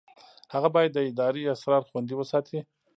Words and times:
هغه 0.53 0.69
باید 0.75 0.91
د 0.93 0.99
ادارې 1.11 1.51
اسرار 1.55 1.81
خوندي 1.89 2.13
وساتي. 2.17 2.59